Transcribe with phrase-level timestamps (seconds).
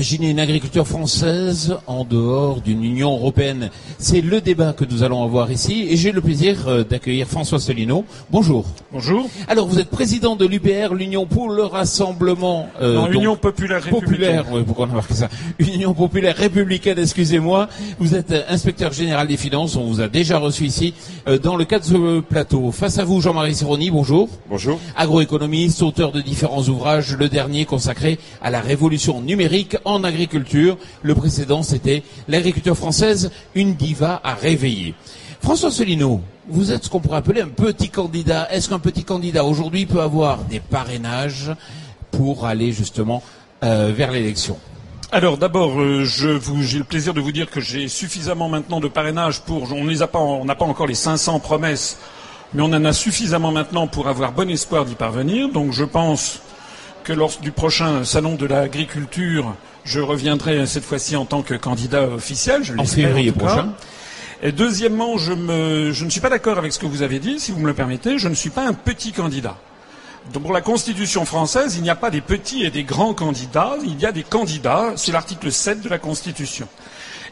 [0.00, 3.68] Imaginer une agriculture française en dehors d'une Union européenne
[3.98, 7.58] C'est le débat que nous allons avoir ici et j'ai le plaisir euh, d'accueillir François
[7.58, 8.06] Solino.
[8.30, 8.64] Bonjour.
[8.92, 9.28] Bonjour.
[9.46, 12.70] Alors vous êtes président de l'UPR, l'Union pour le Rassemblement...
[12.80, 14.42] Euh, non, Union Populaire Républicaine.
[14.50, 15.28] oui, pourquoi on a marqué ça
[15.58, 17.68] Union Populaire Républicaine, excusez-moi.
[17.98, 20.94] Vous êtes euh, inspecteur général des finances, on vous a déjà reçu ici
[21.28, 22.70] euh, dans le cadre de ce plateau.
[22.70, 24.30] Face à vous, Jean-Marie Sironi, bonjour.
[24.48, 24.80] Bonjour.
[24.96, 30.76] Agroéconomiste, auteur de différents ouvrages, le dernier consacré à la révolution numérique en agriculture.
[31.02, 34.94] Le précédent, c'était l'agriculture française, une diva à réveiller.
[35.42, 38.48] François Solino, vous êtes ce qu'on pourrait appeler un petit candidat.
[38.52, 41.50] Est-ce qu'un petit candidat aujourd'hui peut avoir des parrainages
[42.10, 43.22] pour aller justement
[43.64, 44.58] euh, vers l'élection?
[45.12, 49.40] Alors d'abord, euh, j'ai le plaisir de vous dire que j'ai suffisamment maintenant de parrainage
[49.40, 49.72] pour.
[49.72, 49.84] On
[50.44, 51.98] n'a pas encore les 500 promesses,
[52.54, 55.48] mais on en a suffisamment maintenant pour avoir bon espoir d'y parvenir.
[55.48, 56.42] Donc je pense
[57.02, 59.56] que lors du prochain salon de l'agriculture,
[59.90, 62.62] je reviendrai cette fois-ci en tant que candidat officiel.
[62.62, 63.74] Je en février prochain.
[64.40, 65.32] Et deuxièmement, je,
[65.92, 67.74] je ne suis pas d'accord avec ce que vous avez dit, si vous me le
[67.74, 68.16] permettez.
[68.16, 69.58] Je ne suis pas un petit candidat.
[70.32, 73.98] Pour la Constitution française, il n'y a pas des petits et des grands candidats, il
[73.98, 76.68] y a des candidats, c'est l'article 7 de la Constitution.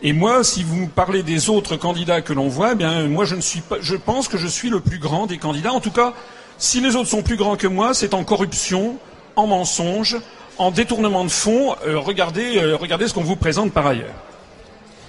[0.03, 3.25] Et moi, si vous me parlez des autres candidats que l'on voit, eh bien, moi,
[3.25, 5.73] je ne suis pas, je pense que je suis le plus grand des candidats.
[5.73, 6.13] En tout cas,
[6.57, 8.97] si les autres sont plus grands que moi, c'est en corruption,
[9.37, 10.17] en mensonge,
[10.59, 11.75] en détournement de fonds.
[11.87, 14.15] Euh, regardez, euh, regardez ce qu'on vous présente par ailleurs.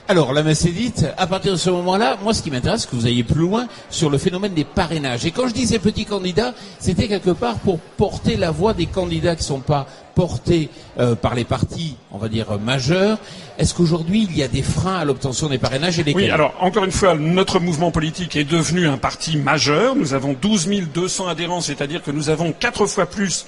[0.08, 1.06] Alors, la messe est dite.
[1.20, 3.68] À partir de ce moment-là, moi, ce qui m'intéresse, c'est que vous ayez plus loin
[3.92, 5.24] sur le phénomène des parrainages.
[5.28, 9.36] Et quand je disais petits candidats, c'était quelque part pour porter la voix des candidats
[9.36, 13.20] qui ne sont pas portés euh, par les partis, on va dire, majeurs.
[13.60, 16.24] Est-ce qu'aujourd'hui, il y a des freins à l'obtention des parrainages et lesquels?
[16.24, 19.96] Oui, alors, encore une fois, notre mouvement politique est devenu un parti majeur.
[19.96, 23.46] Nous avons 12 200 adhérents, c'est-à-dire que nous avons quatre fois plus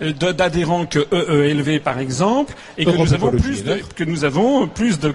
[0.00, 4.98] d'adhérents que EELV par exemple, et que nous, avons plus de, que nous avons plus
[4.98, 5.12] de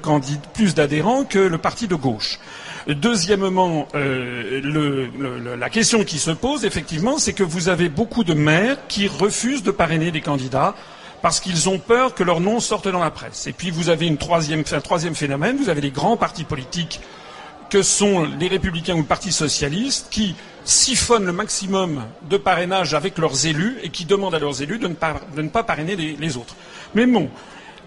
[0.53, 2.39] plus d'adhérents que le parti de gauche.
[2.87, 8.23] Deuxièmement, euh, le, le, la question qui se pose effectivement, c'est que vous avez beaucoup
[8.23, 10.75] de maires qui refusent de parrainer des candidats
[11.23, 13.47] parce qu'ils ont peur que leur nom sorte dans la presse.
[13.47, 16.99] Et puis vous avez une troisième, un troisième phénomène, vous avez les grands partis politiques
[17.71, 23.17] que sont les républicains ou le Parti socialiste qui siphonnent le maximum de parrainage avec
[23.17, 26.55] leurs élus et qui demandent à leurs élus de ne pas, parrainer les, les, autres.
[26.95, 27.29] Mais bon,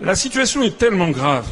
[0.01, 1.47] la situation est tellement grave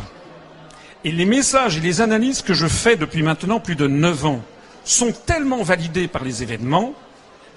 [1.04, 4.42] et les messages et les analyses que je fais depuis maintenant plus de neuf ans
[4.84, 6.94] sont tellement validés par les événements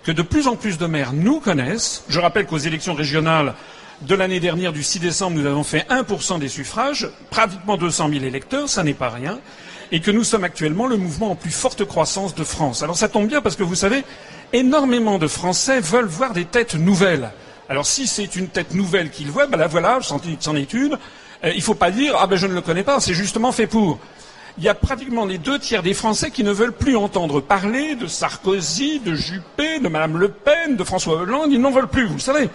[0.03, 2.03] que de plus en plus de maires nous connaissent.
[2.09, 3.53] Je rappelle qu'aux élections régionales
[4.01, 8.23] de l'année dernière, du 6 décembre, nous avons fait 1% des suffrages, pratiquement 200 000
[8.23, 9.39] électeurs, ça n'est pas rien
[9.91, 12.83] et que nous sommes actuellement le mouvement en plus forte croissance de France.
[12.83, 14.03] Alors ça tombe bien parce que vous savez,
[14.53, 17.31] énormément de Français veulent voir des têtes nouvelles.
[17.69, 20.19] Alors si c'est une tête nouvelle qu'ils voient, ben la voilà, c'en
[20.55, 20.97] est une.
[21.43, 23.51] Euh, il ne faut pas dire ah ben je ne le connais pas, c'est justement
[23.51, 23.99] fait pour.
[24.57, 27.95] Il y a pratiquement les deux tiers des Français qui ne veulent plus entendre parler
[27.95, 31.51] de Sarkozy, de Juppé, de Madame Le Pen, de François Hollande.
[31.51, 32.49] Ils n'en veulent plus, vous le savez.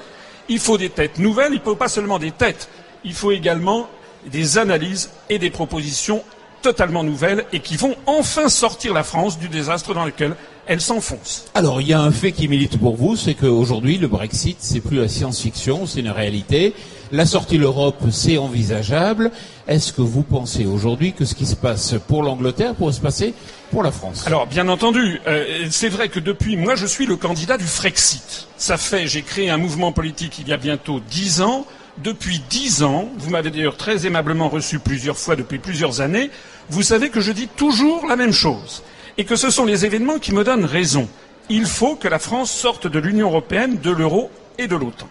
[0.49, 2.69] Il faut des têtes nouvelles, il ne faut pas seulement des têtes.
[3.05, 3.89] Il faut également
[4.27, 6.23] des analyses et des propositions
[6.65, 10.35] totalement nouvelles et qui vont enfin sortir la France du désastre dans lequel
[10.67, 11.45] elle s'enfonce.
[11.55, 14.81] Alors, il y a un fait qui milite pour vous, c'est qu'aujourd'hui, le Brexit, c'est
[14.81, 16.75] plus la science-fiction, c'est une réalité.
[17.13, 19.31] La sortie de l'Europe, c'est envisageable.
[19.69, 23.35] Est-ce que vous pensez aujourd'hui que ce qui se passe pour l'Angleterre pourrait se passer
[23.71, 24.27] pour la France?
[24.27, 28.49] Alors, bien entendu, euh, c'est vrai que depuis, moi, je suis le candidat du Frexit.
[28.57, 31.67] Ça fait, j'ai créé un mouvement politique il y a bientôt dix ans.
[32.03, 36.31] Depuis dix ans, vous m'avez d'ailleurs très aimablement reçu plusieurs fois depuis plusieurs années,
[36.71, 38.83] vous savez que je dis toujours la même chose
[39.19, 41.09] et que ce sont les événements qui me donnent raison.
[41.49, 45.09] Il faut que la France sorte de l'Union européenne, de l'euro et de l'OTAN.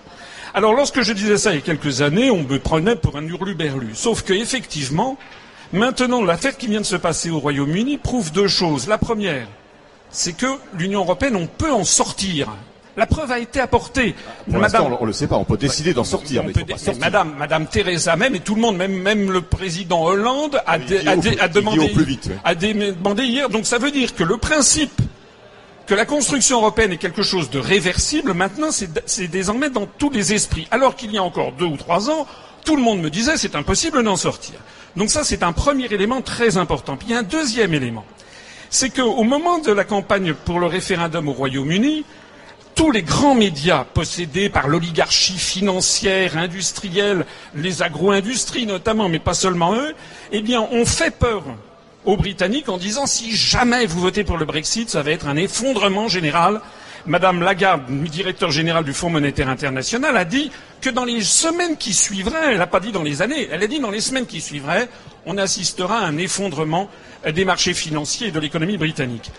[0.53, 3.25] Alors lorsque je disais ça il y a quelques années, on me prenait pour un
[3.25, 3.91] hurluberlu.
[3.94, 5.17] Sauf que effectivement,
[5.71, 8.88] maintenant l'affaire qui vient de se passer au Royaume-Uni prouve deux choses.
[8.88, 9.47] La première,
[10.09, 10.47] c'est que
[10.77, 12.49] l'Union européenne, on peut en sortir.
[12.95, 14.16] La preuve a été apportée.
[14.50, 14.94] Pour Madame...
[15.00, 15.36] on ne le sait pas.
[15.36, 16.54] On peut décider d'en sortir, mais,
[17.00, 20.78] Madame, Madame Theresa même et tout le monde, même, même le président Hollande a, a,
[20.80, 21.38] demandé,
[22.44, 23.50] a demandé hier.
[23.50, 25.01] Donc ça veut dire que le principe
[25.86, 30.34] que la construction européenne est quelque chose de réversible, maintenant c'est désormais dans tous les
[30.34, 30.68] esprits.
[30.72, 32.28] Alors qu'il y a encore deux ou trois ans,
[32.63, 34.56] tout le monde me disait c'est impossible d'en sortir.
[34.95, 36.95] Donc ça c'est un premier élément très important.
[36.95, 38.06] Puis il y a un deuxième élément.
[38.69, 42.06] C'est qu'au moment de la campagne pour le référendum au Royaume-Uni,
[42.75, 47.25] tous les grands médias possédés par l'oligarchie financière, industrielle,
[47.55, 49.93] les agro-industries notamment, mais pas seulement eux,
[50.31, 51.43] eh bien, ont fait peur
[52.05, 55.37] aux Britanniques en disant si jamais vous votez pour le Brexit, ça va être un
[55.37, 56.61] effondrement général
[57.05, 61.93] Madame Lagarde, directeur général du Fonds monétaire international, a dit que dans les semaines qui
[61.93, 64.39] suivraient, elle n'a pas dit dans les années, elle a dit dans les semaines qui
[64.39, 64.87] suivraient,
[65.25, 66.89] on assistera à un effondrement
[67.29, 69.31] des marchés financiers et de l'économie britannique.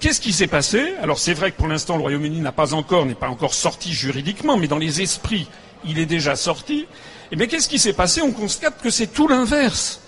[0.00, 0.94] Qu'est-ce qui s'est passé?
[1.02, 3.92] Alors c'est vrai que pour l'instant le Royaume-Uni n'a pas encore, n'est pas encore sorti
[3.92, 5.48] juridiquement, mais dans les esprits,
[5.84, 6.86] il est déjà sorti.
[7.32, 8.22] Eh bien qu'est-ce qui s'est passé?
[8.22, 10.00] On constate que c'est tout l'inverse.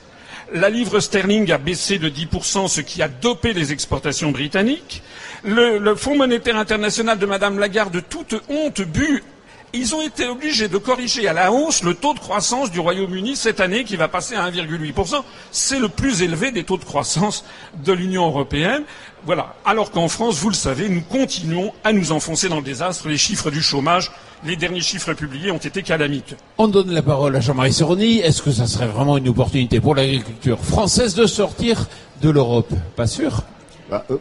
[0.52, 5.02] La livre sterling a baissé de 10%, ce qui a dopé les exportations britanniques.
[5.42, 9.24] Le, Fonds monétaire international de Madame Lagarde, toute honte, but
[9.72, 13.36] ils ont été obligés de corriger à la hausse le taux de croissance du Royaume-Uni
[13.36, 15.22] cette année qui va passer à 1,8%.
[15.52, 17.44] C'est le plus élevé des taux de croissance
[17.84, 18.82] de l'Union européenne.
[19.24, 19.54] Voilà.
[19.64, 23.08] Alors qu'en France, vous le savez, nous continuons à nous enfoncer dans le désastre.
[23.08, 24.10] Les chiffres du chômage,
[24.44, 26.34] les derniers chiffres publiés ont été calamiques.
[26.58, 28.18] On donne la parole à Jean-Marie Seroni.
[28.18, 31.86] Est-ce que ça serait vraiment une opportunité pour l'agriculture française de sortir
[32.22, 32.72] de l'Europe?
[32.96, 33.42] Pas sûr.
[33.90, 34.16] Bah, euh,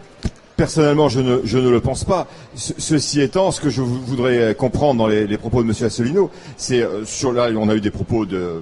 [0.59, 2.27] Personnellement, je ne, le pense pas.
[2.53, 5.85] ceci étant, ce que je voudrais comprendre dans les, propos de M.
[5.85, 8.59] Asselineau, c'est euh, sur là, on a eu des propos euh,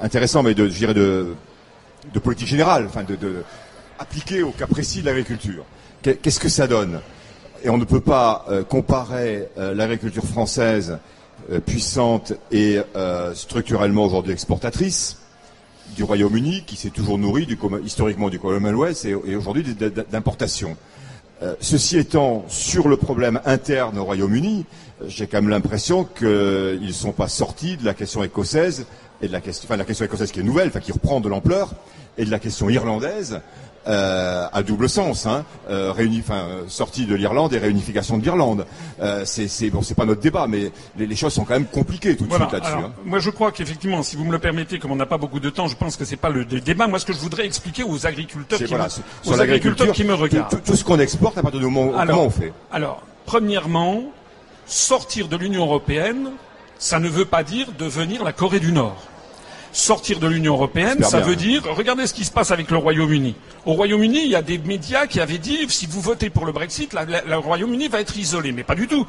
[0.00, 1.36] intéressants, mais de, je dirais de,
[2.20, 5.64] politique générale, enfin de, au cas précis de l'agriculture.
[6.02, 6.98] Qu'est-ce que ça donne?
[7.62, 10.98] Et on ne peut pas euh, comparer l'agriculture française
[11.64, 12.80] puissante et
[13.34, 15.18] structurellement aujourd'hui exportatrice
[15.96, 17.46] du Royaume-Uni, qui s'est toujours nourri
[17.84, 19.64] historiquement du Commonwealth et, et aujourd'hui
[20.10, 20.76] d'importation.
[21.42, 24.64] Euh, ceci étant, sur le problème interne au Royaume-Uni,
[25.02, 26.26] euh, j'ai quand même l'impression qu'ils
[26.80, 28.86] ne sont pas sortis de la question écossaise
[29.20, 31.28] et de la question, enfin, la question écossaise qui est nouvelle, enfin, qui reprend de
[31.28, 31.74] l'ampleur,
[32.16, 33.40] et de la question irlandaise,
[33.86, 35.92] euh, à double sens, hein, euh,
[36.68, 38.66] sortie de l'Irlande et réunification de l'Irlande.
[39.00, 42.24] Euh, c'est bon, c'est pas notre débat, mais les, choses sont quand même compliquées tout
[42.24, 42.72] de suite là-dessus.
[42.72, 42.92] Hein.
[43.04, 45.50] Moi, je crois qu'effectivement, si vous me le permettez, comme on n'a pas beaucoup de
[45.50, 46.86] temps, je pense que c'est pas le, débat.
[46.86, 50.62] Moi, ce que je voudrais expliquer aux agriculteurs, qui, me, aux agriculteurs qui me regardent,
[50.64, 52.52] tout, ce qu'on exporte à partir du moment alors, comment on fait?
[52.72, 54.02] Alors, premièrement,
[54.66, 56.30] sortir de l'Union européenne,
[56.78, 58.96] ça ne veut pas dire devenir la Corée du Nord
[59.74, 63.34] sortir de l'Union européenne, ça veut dire, regardez ce qui se passe avec le Royaume-Uni.
[63.66, 66.52] Au Royaume-Uni, il y a des médias qui avaient dit, si vous votez pour le
[66.52, 68.52] Brexit, le Royaume-Uni va être isolé.
[68.52, 69.06] Mais pas du tout.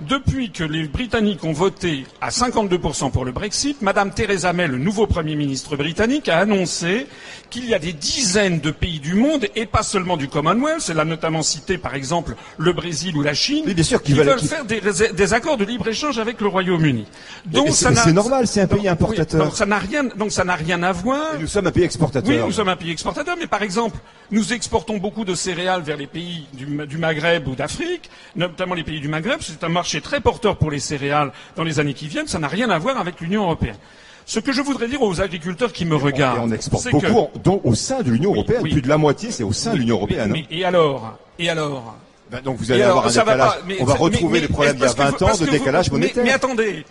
[0.00, 4.76] Depuis que les Britanniques ont voté à 52% pour le Brexit, Madame Theresa May, le
[4.76, 7.06] nouveau Premier ministre britannique, a annoncé
[7.48, 10.98] qu'il y a des dizaines de pays du monde, et pas seulement du Commonwealth, elle
[10.98, 13.64] a notamment cité par exemple le Brésil ou la Chine,
[14.02, 17.06] qui veulent, faire des, accords de libre-échange avec le Royaume-Uni.
[17.46, 19.44] Donc c'est normal, c'est un pays importateur.
[19.44, 21.38] donc ça n'a rien, donc ça n'a rien à voir.
[21.38, 22.28] nous sommes un pays exportateur.
[22.28, 23.98] Oui, nous sommes un pays exportateur, mais par exemple,
[24.30, 28.82] nous exportons beaucoup de céréales vers les pays du, du Maghreb ou d'Afrique, notamment les
[28.82, 29.38] pays du Maghreb.
[29.40, 32.26] C'est un marché très porteur pour les céréales dans les années qui viennent.
[32.26, 33.76] Ça n'a rien à voir avec l'Union européenne.
[34.24, 37.60] Ce que je voudrais dire aux agriculteurs qui me regardent, on, on exporte beaucoup, dont
[37.64, 40.30] au sein de l'Union européenne, plus de la moitié, c'est au sein de l'Union européenne.
[40.32, 41.96] Mais, et alors Et alors
[42.30, 43.52] ben donc vous allez avoir un décalage.
[43.80, 46.24] on va retrouver les problèmes d'il y a 20 ans de décalage monétaire.
[46.24, 46.86] mais attendez,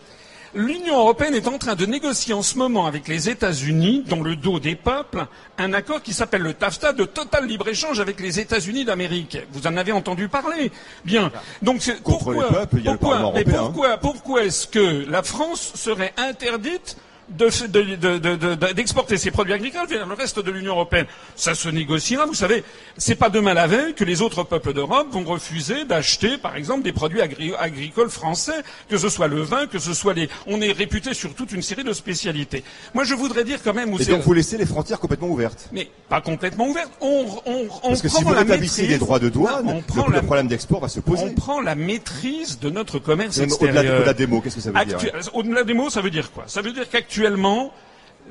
[0.55, 4.35] L'Union européenne est en train de négocier en ce moment avec les États-Unis, dans le
[4.35, 5.25] dos des peuples,
[5.57, 9.39] un accord qui s'appelle le TAFTA de total libre-échage avec les États-Unis d'Amérique.
[9.51, 10.71] Vous en avez entendu parler.
[11.05, 11.31] Bien.
[11.63, 12.67] Donc pourquoi,
[12.99, 16.97] pourquoi, pourquoi est-ce que la France serait interdite
[17.29, 21.05] d'exporter ses produits agricoles vers le reste de l'Union européenne.
[21.35, 22.63] Ça se négociera, vous savez.
[22.97, 26.83] C'est pas demain la veille que les autres peuples d'Europe vont refuser d'acheter, par exemple,
[26.83, 30.29] des produits agricoles français, que ce soit le vin, que ce soit les.
[30.47, 32.63] On est réputé sur toute une série de spécialités.
[32.93, 33.93] Moi, je voudrais dire quand même.
[33.99, 35.69] Et donc vous laissez les frontières complètement ouvertes.
[35.71, 36.91] Mais pas complètement ouvertes.
[37.01, 40.21] On, on, on Parce que si vous rétablissez les droits de douane, on prend le,
[40.21, 41.23] problème d'export va se poser.
[41.23, 43.99] On prend la maîtrise de notre commerce extérieur.
[43.99, 44.99] Au-delà des mots, qu'est-ce que ça veut dire
[45.33, 46.43] Au-delà des mots, ça veut dire quoi?
[46.47, 47.71] Ça veut dire actuellement,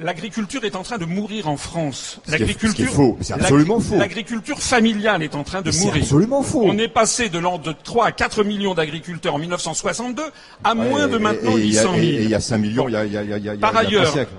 [0.00, 2.18] l'agriculture est en train de mourir en France.
[2.26, 3.96] L'agriculture, faux, c'est absolument faux.
[3.96, 5.92] L'agriculture familiale est en train de mourir.
[5.92, 6.62] C'est absolument faux.
[6.64, 10.24] On est passé de l'ordre de 3 à 4 millions d'agriculteurs en 1962
[10.64, 11.96] à moins de maintenant 800 000.
[11.96, 13.56] Et il y a 5 millions, il y a, y y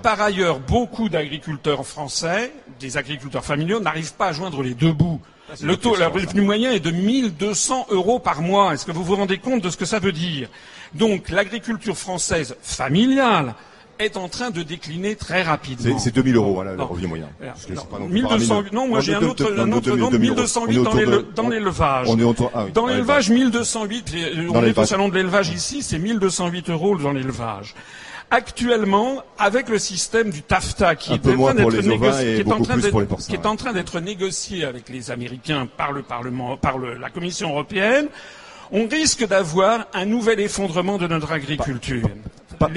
[0.02, 5.22] par ailleurs, beaucoup d'agriculteurs français, des agriculteurs familiaux, n'arrivent pas à joindre les deux bouts.
[5.62, 8.74] Le taux, le revenu moyen est de 1200 euros par mois.
[8.74, 10.48] Est-ce que vous vous rendez compte de ce que ça veut dire?
[10.92, 13.54] Donc, l'agriculture française familiale
[13.98, 15.98] est en train de décliner très rapidement.
[15.98, 17.28] C'est 2000 euros, voilà, le revenu moyen.
[17.98, 22.08] non, 1208, non, moi j'ai un autre, un autre nom, 1208 dans l'élevage.
[22.54, 24.16] Ah dans l'élevage, 1208,
[24.50, 27.74] on est au salon de l'élevage ici, c'est 1208 euros dans l'élevage.
[28.30, 32.34] Actuellement, avec le système du TAFTA qui est, en train d'être négocié,
[33.28, 37.10] qui est en train d'être négocié avec les Américains par le Parlement, par le, la
[37.10, 38.08] Commission européenne,
[38.72, 42.02] on risque d'avoir un nouvel effondrement de notre agriculture.
[42.02, 42.14] Pas, pas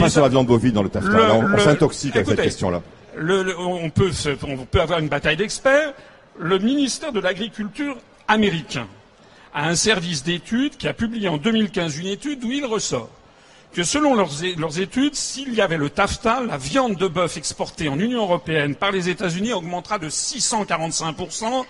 [0.10, 1.36] sur la viande bovine dans le TAFTA.
[1.36, 2.82] on, s'intoxique avec cette question-là.
[3.18, 4.12] on, peut
[4.44, 5.94] on peut avoir une bataille d'experts.
[6.40, 8.88] Le ministère de l'Agriculture américain
[9.54, 13.10] à un service d'études qui a publié en 2015 une étude où il ressort
[13.74, 18.00] que selon leurs, études, s'il y avait le TAFTA, la viande de bœuf exportée en
[18.00, 21.66] Union européenne par les États-Unis augmentera de 645%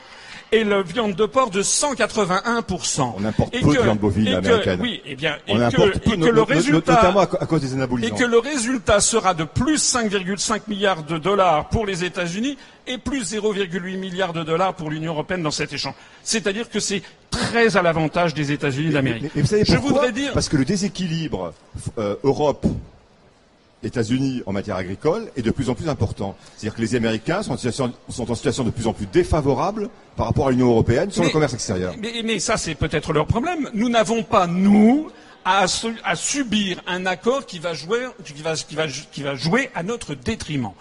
[0.52, 3.14] et la viande de porc de 181%.
[3.18, 4.80] On importe peu de viande bovine américaine.
[4.82, 8.16] Oui, et eh bien, et que, et que le résultat, notamment à cause des anabolisants.
[8.16, 12.98] Et que le résultat sera de plus 5,5 milliards de dollars pour les États-Unis et
[12.98, 15.94] plus 0,8 milliards de dollars pour l'Union européenne dans cet échange.
[16.24, 19.32] C'est-à-dire que c'est très à l'avantage des États-Unis d'Amérique.
[19.36, 19.82] Mais, vous savez pourquoi?
[19.82, 21.54] Je voudrais dire parce que le déséquilibre
[21.98, 22.66] euh, Europe
[23.84, 26.36] États-Unis en matière agricole est de plus en plus important.
[26.56, 29.90] C'est-à-dire que les Américains sont en, situation, sont en, situation, de plus en plus défavorable
[30.16, 31.94] par rapport à l'Union européenne sur le commerce extérieur.
[32.00, 33.70] Mais, mais ça, c'est peut-être leur problème.
[33.74, 35.10] Nous n'avons pas, nous,
[35.46, 35.66] à,
[36.04, 39.84] à, subir un accord qui va, jouer, qui, va, qui, va, qui va jouer à
[39.84, 40.72] notre détriment.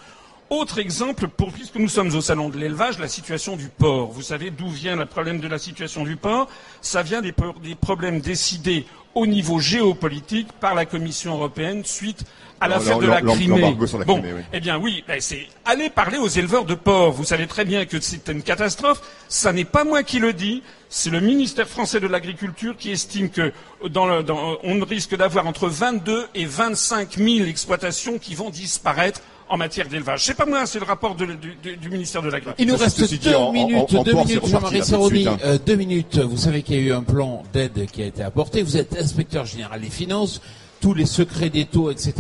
[0.49, 4.13] Autre exemple, pour, puisque nous sommes au salon de l'élevage, la situation du porc.
[4.13, 6.49] Vous savez d'où vient le problème de la situation du porc?
[6.81, 7.35] Ça vient des,
[7.65, 8.87] des, problèmes décidés
[9.17, 12.25] au niveau géopolitique par la Commission européenne suite
[12.61, 13.77] à l'affaire de la Crimée.
[14.07, 14.23] Bon,
[14.53, 17.11] eh bien oui, ben c'est aller parler aux éleveurs de porc.
[17.11, 19.03] Vous savez très bien que c'est une catastrophe.
[19.29, 20.63] Ça n'est pas moi qui le dis.
[20.89, 23.53] C'est le ministère français de l'Agriculture qui estime que
[23.89, 29.21] dans le, dans, on risque d'avoir entre 22 et 25 000 exploitations qui vont disparaître
[29.49, 30.25] en matière d'élevage.
[30.25, 32.55] C'est pas moi, c'est le rapport de, du, du, ministère de l'Agriculture.
[32.59, 36.19] Il nous reste deux minutes, deux minutes, Jean-Marie Serroni, euh, deux minutes.
[36.19, 38.63] Vous savez qu'il y a eu un plan d'aide qui a été apporté.
[38.63, 40.41] Vous êtes inspecteur général des finances.
[40.79, 42.13] Tous les secrets des taux, etc.,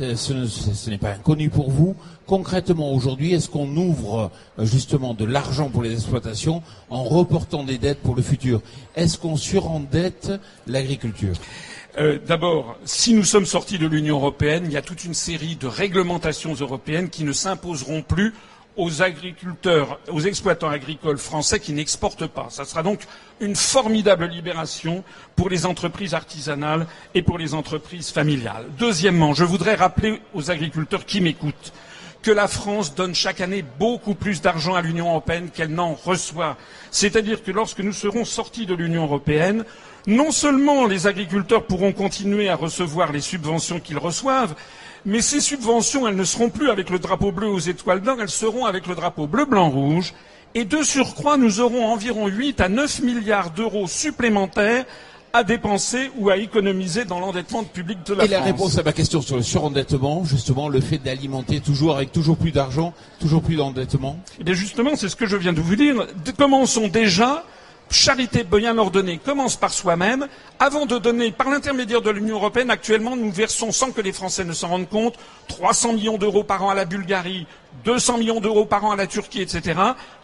[0.00, 1.94] euh, ce, ce n'est pas inconnu pour vous.
[2.26, 7.76] Concrètement, aujourd'hui, est-ce qu'on ouvre euh, justement de l'argent pour les exploitations en reportant des
[7.76, 8.62] dettes pour le futur?
[8.96, 10.32] Est-ce qu'on surendette
[10.66, 11.34] l'agriculture?
[11.98, 15.56] Euh, d'abord, si nous sommes sortis de l'Union européenne, il y a toute une série
[15.56, 18.34] de réglementations européennes qui ne s'imposeront plus
[18.76, 22.46] aux agriculteurs, aux exploitants agricoles français qui n'exportent pas.
[22.50, 23.00] Ça sera donc
[23.40, 25.04] une formidable libération
[25.36, 28.66] pour les entreprises artisanales et pour les entreprises familiales.
[28.78, 31.72] Deuxièmement, je voudrais rappeler aux agriculteurs qui m'écoutent
[32.22, 36.56] que la France donne chaque année beaucoup plus d'argent à l'Union européenne qu'elle n'en reçoit.
[36.90, 39.64] C'est-à-dire que lorsque nous serons sortis de l'Union européenne,
[40.06, 44.54] non seulement les agriculteurs pourront continuer à recevoir les subventions qu'ils reçoivent,
[45.06, 48.28] mais ces subventions, elles ne seront plus avec le drapeau bleu aux étoiles d'or, elles
[48.28, 50.12] seront avec le drapeau bleu, blanc, rouge.
[50.54, 54.84] Et de surcroît, nous aurons environ 8 à 9 milliards d'euros supplémentaires
[55.32, 58.28] à dépenser ou à économiser dans l'endettement public de la France.
[58.28, 62.10] Et la réponse à ma question sur le surendettement, justement, le fait d'alimenter toujours avec
[62.10, 64.18] toujours plus d'argent, toujours plus d'endettement?
[64.40, 66.06] Eh bien justement, c'est ce que je viens de vous dire.
[66.36, 67.44] Commençons déjà
[67.90, 70.28] charité bien ordonnée commence par soi-même.
[70.58, 74.44] Avant de donner, par l'intermédiaire de l'Union européenne, actuellement, nous versons, sans que les Français
[74.44, 75.18] ne s'en rendent compte,
[75.48, 77.46] 300 millions d'euros par an à la Bulgarie,
[77.84, 79.78] 200 millions d'euros par an à la Turquie, etc.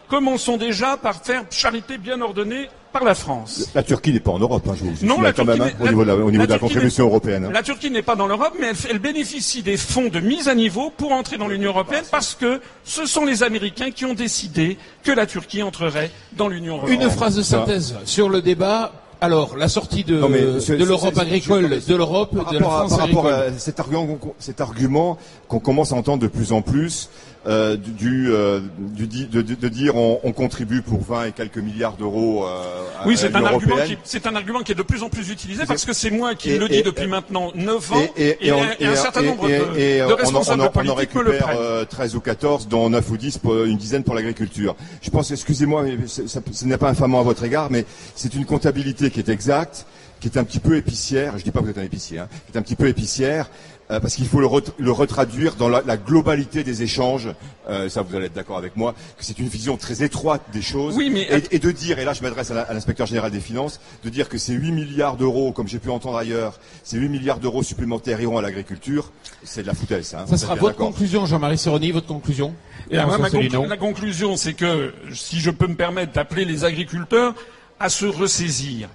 [0.07, 3.69] Commençons déjà par faire charité bien ordonnée par la France.
[3.75, 5.87] La Turquie n'est pas en Europe, hein, je vous Non, la quand même, hein, au
[5.87, 7.45] niveau de la, au niveau de la contribution européenne.
[7.45, 7.51] Hein.
[7.53, 10.55] La Turquie n'est pas dans l'Europe, mais elle, elle, bénéficie des fonds de mise à
[10.55, 14.77] niveau pour entrer dans l'Union européenne parce que ce sont les Américains qui ont décidé
[15.03, 17.01] que la Turquie entrerait dans l'Union européenne.
[17.03, 18.91] Une phrase de synthèse sur le débat.
[19.19, 23.51] Alors, la sortie de, de l'Europe agricole, de l'Europe, de la France Par rapport à
[23.57, 27.09] cet argument, cet argument qu'on commence à entendre de plus en plus,
[27.47, 31.95] euh, du, euh, du, de, de, dire on, on, contribue pour 20 et quelques milliards
[31.95, 35.07] d'euros euh, Oui, c'est un, argument qui, c'est un argument qui est de plus en
[35.07, 38.51] plus utilisé parce que c'est moi qui le dis depuis maintenant 9 ans et, et,
[38.51, 43.17] un, certain nombre de, responsables on, on en récupère 13 ou 14, dont 9 ou
[43.17, 44.75] 10, pour, une dizaine pour l'agriculture.
[45.01, 47.85] Je pense, excusez-moi, mais ce n'est pas infamant à votre égard, mais
[48.15, 49.85] c'est une comptabilité qui est exacte
[50.19, 52.19] qui est un petit peu épicière, je ne dis pas que vous êtes un épicier,
[52.19, 53.49] hein, qui est un petit peu épicière,
[53.89, 57.29] euh, parce qu'il faut le, le, retraduire dans la, la globalité des échanges.
[57.69, 60.61] Euh, ça, vous allez être d'accord avec moi, que c'est une vision très étroite des
[60.61, 60.95] choses.
[60.95, 61.21] Oui, mais...
[61.21, 64.29] et, et, de dire, et là je m'adresse à l'inspecteur général des finances, de dire
[64.29, 68.19] que ces 8 milliards d'euros, comme j'ai pu entendre ailleurs, ces 8 milliards d'euros supplémentaires
[68.21, 69.11] iront à l'agriculture,
[69.43, 70.15] c'est de la foutaise.
[70.15, 72.53] Hein, ça sera votre conclusion, Jean-Marie Serroni, votre conclusion?
[72.89, 76.63] Et moi, ma conclu La conclusion, c'est que, si je peux me permettre d'appeler les
[76.63, 77.35] agriculteurs
[77.79, 78.89] à se ressaisir,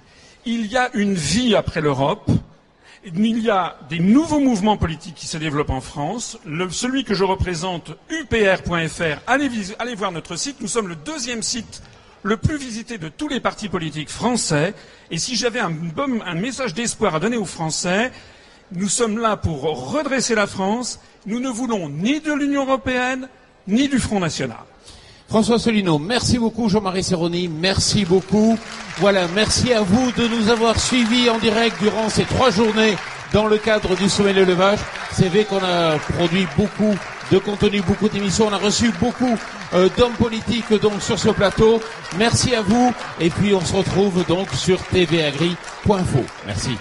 [0.45, 2.29] il y a une vie après l'Europe,
[3.05, 6.37] il y a des nouveaux mouvements politiques qui se développent en France.
[6.69, 10.61] Celui que je représente, upr.fr, allez, allez voir notre site.
[10.61, 11.81] Nous sommes le deuxième site
[12.23, 14.73] le plus visité de tous les partis politiques français.
[15.11, 18.11] Et si j'avais un message d'espoir à donner aux Français,
[18.71, 20.99] nous sommes là pour redresser la France.
[21.25, 23.27] Nous ne voulons ni de l'Union européenne,
[23.67, 24.57] ni du Front national.
[25.33, 28.55] François Solino, merci beaucoup Jean-Marie Serroni, merci beaucoup.
[28.99, 32.95] Voilà, merci à vous de nous avoir suivis en direct durant ces trois journées
[33.33, 34.77] dans le cadre du sommet de l'élevage.
[35.11, 36.93] C'est vrai qu'on a produit beaucoup
[37.31, 38.45] de contenu, beaucoup d'émissions.
[38.47, 39.35] On a reçu beaucoup
[39.73, 41.81] euh, d'hommes politiques donc sur ce plateau.
[42.15, 42.93] Merci à vous.
[43.19, 46.25] Et puis on se retrouve donc sur tvagri.info.
[46.45, 46.77] Merci.